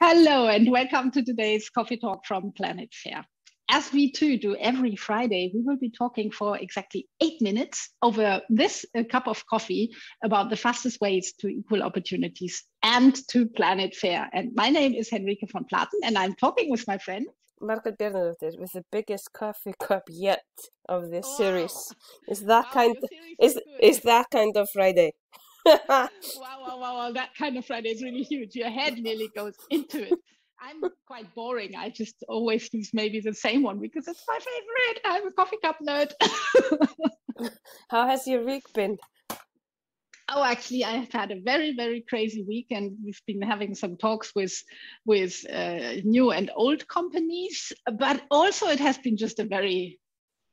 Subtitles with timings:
[0.00, 3.24] Hello, and welcome to today's coffee talk from Planet Fair.
[3.68, 8.40] As we too do every Friday, we will be talking for exactly eight minutes over
[8.48, 9.90] this cup of coffee
[10.22, 14.30] about the fastest ways to equal opportunities and to Planet Fair.
[14.32, 17.26] And my name is Henrike von Platen, and I'm talking with my friend
[17.60, 20.46] Margret Bjarnadottir with the biggest coffee cup yet
[20.88, 21.36] of this wow.
[21.38, 21.92] series.
[22.28, 22.96] Is that wow, kind
[23.40, 25.14] is is that kind of Friday?
[25.88, 26.08] wow,
[26.38, 28.54] wow, wow, That kind of Friday is really huge.
[28.54, 30.18] Your head nearly goes into it.
[30.60, 31.76] I'm quite boring.
[31.76, 35.00] I just always use maybe the same one because it's my favorite.
[35.04, 36.12] I'm a coffee cup nerd.
[37.90, 38.98] How has your week been?
[40.30, 43.96] Oh, actually, I have had a very, very crazy week, and we've been having some
[43.96, 44.52] talks with
[45.06, 47.72] with uh, new and old companies.
[47.98, 49.98] But also, it has been just a very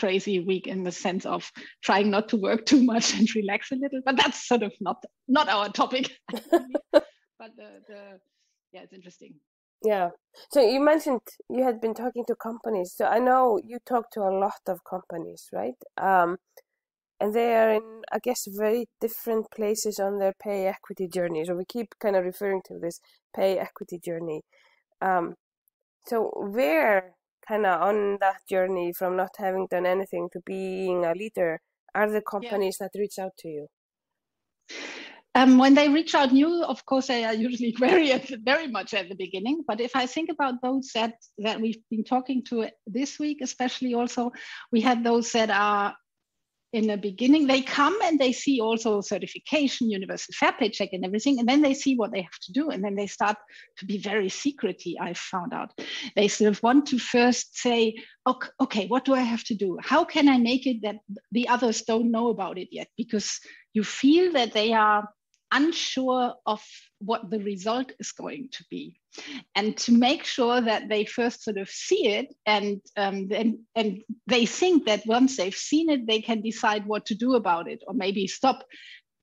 [0.00, 1.50] crazy week in the sense of
[1.82, 4.00] trying not to work too much and relax a little.
[4.04, 6.10] But that's sort of not not our topic.
[6.30, 8.00] but the, the
[8.72, 9.34] yeah, it's interesting.
[9.82, 10.10] Yeah.
[10.52, 12.92] So you mentioned you had been talking to companies.
[12.96, 15.80] So I know you talk to a lot of companies, right?
[15.96, 16.36] Um,
[17.18, 21.44] and they are in, I guess, very different places on their pay equity journey.
[21.44, 23.00] So we keep kind of referring to this
[23.34, 24.42] pay equity journey.
[25.02, 25.34] Um,
[26.06, 27.14] so where
[27.46, 31.60] kind of on that journey from not having done anything to being a leader
[31.94, 32.88] are the companies yeah.
[32.92, 33.66] that reach out to you?
[35.36, 39.08] Um, when they reach out new, of course, they are usually very, very much at
[39.08, 39.62] the beginning.
[39.66, 43.94] But if I think about those that that we've been talking to this week, especially
[43.94, 44.32] also,
[44.72, 45.94] we had those that are
[46.72, 51.04] in the beginning they come and they see also certification universal fair pay check and
[51.04, 53.36] everything and then they see what they have to do and then they start
[53.76, 55.70] to be very secrety i found out.
[56.16, 59.78] They sort of want to first say okay, okay what do i have to do?
[59.82, 60.96] How can i make it that
[61.32, 62.88] the others don't know about it yet?
[62.96, 63.40] Because
[63.72, 65.08] you feel that they are
[65.52, 66.62] unsure of
[66.98, 69.00] what the result is going to be.
[69.54, 74.02] And to make sure that they first sort of see it and um, and, and
[74.26, 77.82] they think that once they've seen it they can decide what to do about it
[77.86, 78.64] or maybe stop.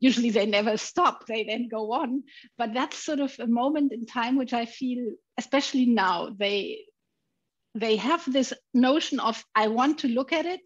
[0.00, 2.22] Usually they never stop they then go on.
[2.58, 6.80] But that's sort of a moment in time which i feel especially now they
[7.74, 10.60] they have this notion of i want to look at it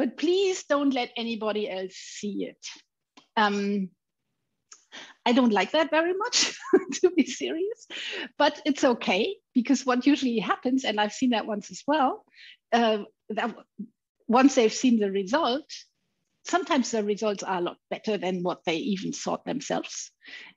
[0.00, 2.66] but please don't let anybody else see it.
[3.36, 3.90] Um,
[5.24, 6.54] I don't like that very much,
[7.02, 7.86] to be serious,
[8.38, 12.24] but it's okay because what usually happens, and I've seen that once as well,
[12.72, 13.54] uh, that
[14.28, 15.70] once they've seen the result,
[16.44, 20.10] sometimes the results are a lot better than what they even thought themselves.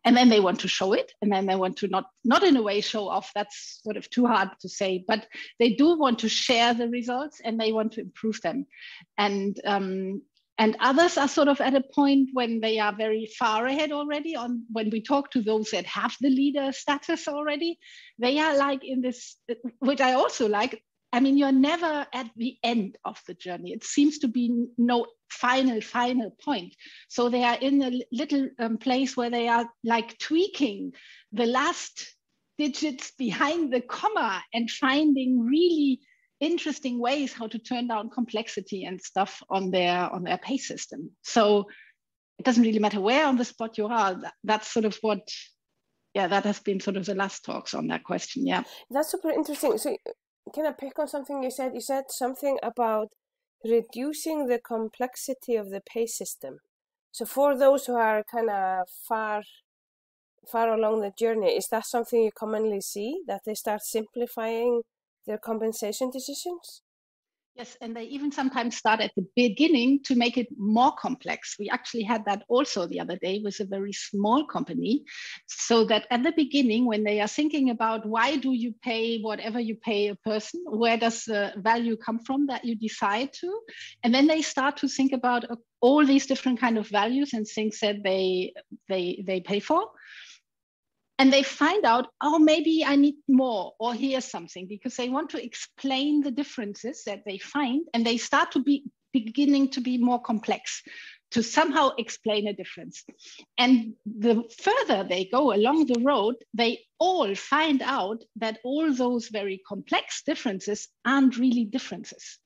[0.05, 2.57] And then they want to show it and then they want to not not in
[2.57, 5.25] a way show off that's sort of too hard to say but
[5.59, 8.65] they do want to share the results and they want to improve them.
[9.17, 10.21] And um,
[10.57, 14.35] and others are sort of at a point when they are very far ahead already
[14.35, 17.79] on when we talk to those that have the leader status already
[18.19, 19.37] they are like in this
[19.79, 20.83] which i also like.
[21.15, 23.71] I mean you're never at the end of the journey.
[23.71, 26.73] It seems to be no final final point.
[27.07, 30.93] So they are in a little um, place where they are like tweaking
[31.31, 32.15] the last
[32.57, 35.99] digits behind the comma and finding really
[36.43, 41.11] interesting ways how to turn down complexity and stuff on their on their pay system.
[41.21, 41.67] So
[42.39, 44.21] it doesn't really matter where on the spot you are.
[44.43, 45.27] That's sort of what,
[46.13, 48.45] yeah, that has been sort of the last talks on that question.
[48.45, 49.77] Yeah, that's super interesting.
[49.77, 49.95] So
[50.53, 51.73] can I pick on something you said?
[51.73, 53.09] You said something about
[53.63, 56.59] reducing the complexity of the pay system.
[57.11, 59.43] So for those who are kind of far
[60.51, 64.81] far along the journey, is that something you commonly see that they start simplifying
[65.25, 66.81] their compensation decisions?
[67.55, 71.55] Yes, and they even sometimes start at the beginning to make it more complex.
[71.59, 75.03] We actually had that also the other day with a very small company.
[75.45, 79.59] So that at the beginning, when they are thinking about why do you pay whatever
[79.59, 83.59] you pay a person, where does the value come from that you decide to?
[84.01, 87.45] And then they start to think about uh, all these different kind of values and
[87.47, 88.53] things that they
[88.89, 89.91] they they pay for
[91.23, 95.29] and they find out oh maybe i need more or here's something because they want
[95.29, 98.83] to explain the differences that they find and they start to be
[99.13, 100.81] beginning to be more complex
[101.31, 103.03] to somehow explain a difference.
[103.57, 109.29] And the further they go along the road they all find out that all those
[109.29, 112.37] very complex differences aren't really differences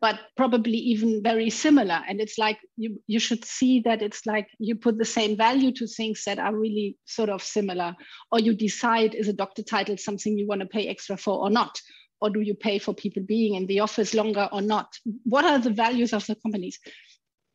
[0.00, 2.00] but probably even very similar.
[2.08, 5.72] And it's like you, you should see that it's like you put the same value
[5.72, 7.94] to things that are really sort of similar,
[8.32, 11.50] or you decide is a doctor title something you want to pay extra for or
[11.50, 11.80] not?
[12.22, 14.94] Or do you pay for people being in the office longer or not?
[15.24, 16.78] What are the values of the companies?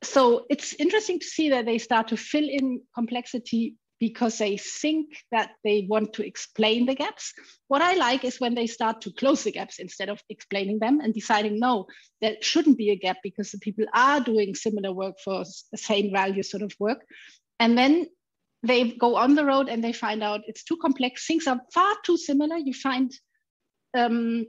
[0.04, 5.08] So it's interesting to see that they start to fill in complexity because they think
[5.32, 7.34] that they want to explain the gaps.
[7.68, 11.00] What I like is when they start to close the gaps instead of explaining them
[11.00, 11.88] and deciding, no,
[12.22, 16.12] there shouldn't be a gap because the people are doing similar work for the same
[16.12, 17.06] value sort of work.
[17.60, 18.08] And then
[18.64, 21.26] they go on the road and they find out it's too complex.
[21.26, 22.58] Things are far too similar.
[22.58, 23.12] You find
[23.96, 24.46] um,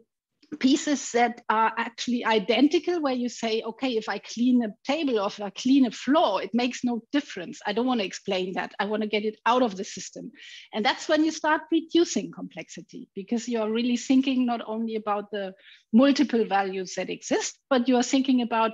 [0.61, 5.27] pieces that are actually identical where you say okay if i clean a table or
[5.27, 7.61] if i clean a floor it makes no difference.
[7.67, 8.75] I don't want to explain that.
[8.79, 10.33] I want to get it out of the system.
[10.73, 15.31] And that's when you start reducing complexity because you are really thinking not only about
[15.31, 15.55] the
[15.93, 18.73] multiple values that exist but you are thinking about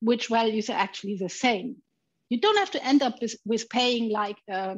[0.00, 1.76] which values are actually the same.
[2.30, 4.76] You don't have to end up with, with paying like uh,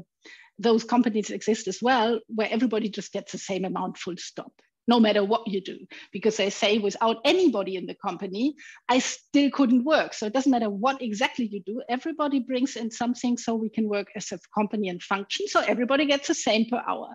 [0.59, 4.53] those companies exist as well where everybody just gets the same amount full stop
[4.93, 5.79] no matter what you do,
[6.13, 8.55] because they say without anybody in the company,
[8.95, 10.11] I still couldn't work.
[10.15, 13.87] So it doesn't matter what exactly you do, everybody brings in something so we can
[13.89, 15.49] work as a company and function.
[15.49, 17.09] So everybody gets the same per hour.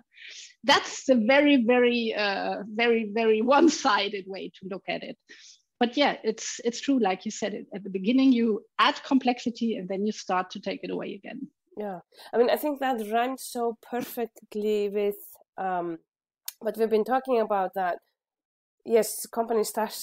[0.64, 5.16] That's the very, very, uh, very, very one sided way to look at it.
[5.80, 6.98] But yeah, it's it's true.
[7.08, 8.46] Like you said, at the beginning, you
[8.88, 11.40] add complexity and then you start to take it away again.
[11.84, 11.98] Yeah,
[12.32, 15.20] I mean, I think that rhymes so perfectly with
[15.56, 15.98] um,
[16.62, 17.98] but we've been talking about that.
[18.84, 19.94] Yes, companies start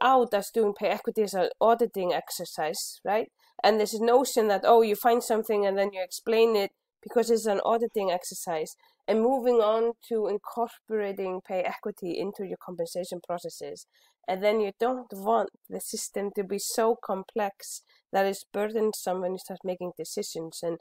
[0.00, 3.28] out as doing pay equity as an auditing exercise, right?
[3.62, 6.70] And there's a notion that oh, you find something and then you explain it
[7.02, 8.76] because it's an auditing exercise.
[9.08, 13.86] And moving on to incorporating pay equity into your compensation processes.
[14.28, 17.82] And then you don't want the system to be so complex
[18.12, 20.78] that it's burdensome when you start making decisions and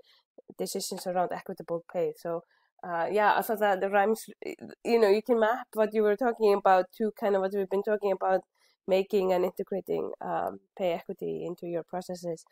[0.58, 2.14] decisions around equitable pay.
[2.18, 2.44] So
[2.84, 4.26] uh, yeah, I thought that the rhymes,
[4.84, 7.70] you know, you can map what you were talking about to kind of what we've
[7.70, 8.42] been talking about,
[8.88, 12.44] making and integrating um, pay equity into your processes.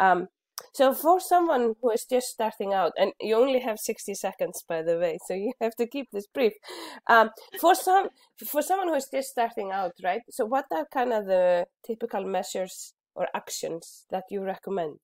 [0.00, 0.28] Um,
[0.72, 4.82] so for someone who is just starting out, and you only have sixty seconds, by
[4.82, 6.52] the way, so you have to keep this brief.
[7.10, 7.30] Um,
[7.60, 8.08] for some,
[8.46, 10.22] for someone who is just starting out, right?
[10.30, 14.98] So what are kind of the typical measures or actions that you recommend?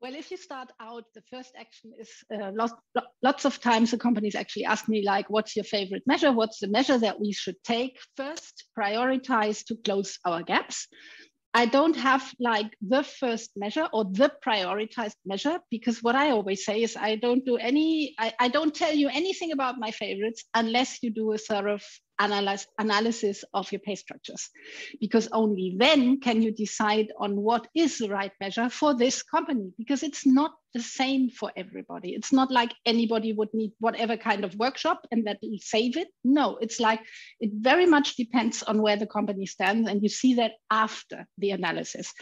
[0.00, 2.72] Well, if you start out, the first action is uh, lots,
[3.22, 6.32] lots of times the companies actually ask me like, what's your favorite measure?
[6.32, 10.88] What's the measure that we should take first, prioritize to close our gaps?
[11.52, 16.64] I don't have like the first measure or the prioritized measure because what I always
[16.64, 20.44] say is I don't do any, I, I don't tell you anything about my favorites
[20.54, 21.82] unless you do a sort of
[22.20, 24.50] analyze, analysis of your pay structures,
[25.00, 29.72] because only then can you decide on what is the right measure for this company,
[29.78, 32.10] because it's not the same for everybody.
[32.10, 36.06] It's not like anybody would need whatever kind of workshop and that will save it.
[36.22, 37.00] No, it's like
[37.40, 41.50] it very much depends on where the company stands, and you see that after the
[41.50, 42.12] analysis.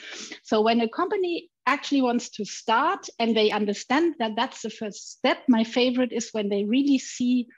[0.44, 5.10] So when a company actually wants to start and they understand that that's the first
[5.10, 7.48] step, my favorite is when they really see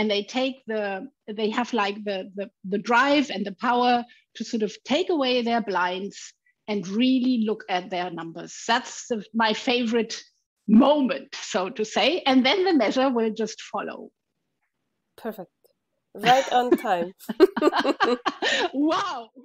[0.00, 4.02] and they take the they have like the, the the drive and the power
[4.36, 6.32] to sort of take away their blinds
[6.66, 8.64] and really look at their numbers.
[8.66, 10.16] That's the, my favorite
[10.66, 14.08] moment so to say and then the measure will just follow.
[15.18, 15.50] Perfect.
[16.14, 17.12] Right on time.
[18.72, 19.28] Wow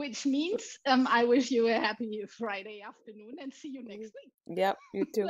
[0.00, 4.32] which means um, I wish you a happy Friday afternoon and see you next week.
[4.56, 5.28] Yep, you too.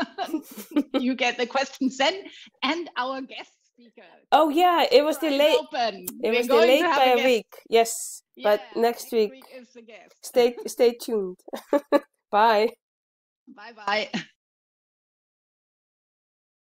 [1.00, 2.14] you get the questions then
[2.62, 4.06] and our guest speaker.
[4.30, 5.58] Oh yeah, it was delayed.
[5.58, 6.06] Open.
[6.22, 7.52] It We're was delayed by a, a week.
[7.68, 9.90] Yes, yeah, but next, next week, week
[10.22, 11.40] stay stay tuned.
[12.30, 12.68] bye.
[13.48, 14.08] Bye bye.